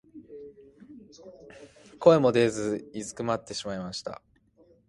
[1.03, 4.19] 二疋はまるで声も出ず居すくまってしまいました。